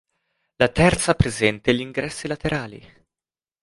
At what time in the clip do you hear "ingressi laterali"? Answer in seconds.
1.79-2.83